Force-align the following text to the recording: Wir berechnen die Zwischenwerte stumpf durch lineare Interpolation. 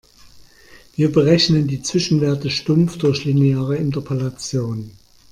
Wir 0.95 1.11
berechnen 1.11 1.67
die 1.67 1.83
Zwischenwerte 1.83 2.49
stumpf 2.49 2.97
durch 2.97 3.23
lineare 3.23 3.75
Interpolation. 3.75 4.93